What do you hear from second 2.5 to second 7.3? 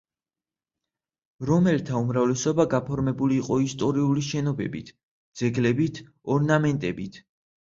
გაფორმებული იყო ისტორიული, შენობებით, ძეგლებით, ორნამენტებით.